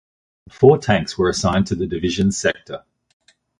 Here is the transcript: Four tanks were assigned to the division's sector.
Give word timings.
Four 0.49 0.79
tanks 0.79 1.15
were 1.15 1.29
assigned 1.29 1.67
to 1.67 1.75
the 1.75 1.85
division's 1.85 2.35
sector. 2.35 2.83